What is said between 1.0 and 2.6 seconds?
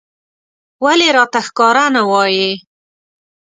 راته ښکاره نه وايې